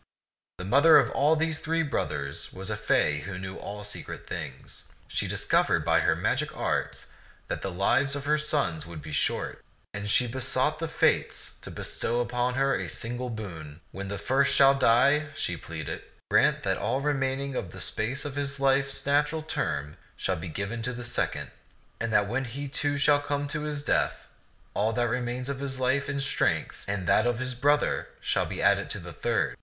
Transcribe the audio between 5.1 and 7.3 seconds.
discovered by her magic arts